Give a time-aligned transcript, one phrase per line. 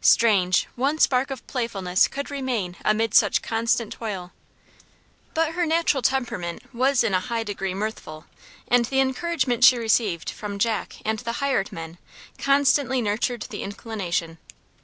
[0.00, 4.32] Strange, one spark of playfulness could remain amid such constant toil;
[5.34, 8.24] but her natural temperament was in a high degree mirthful,
[8.66, 11.98] and the encouragement she received from Jack and the hired men,
[12.38, 14.38] constantly nurtured the inclination.